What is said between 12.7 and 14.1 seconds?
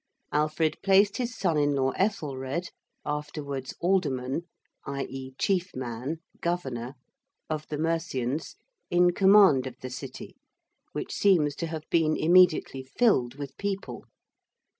filled with people.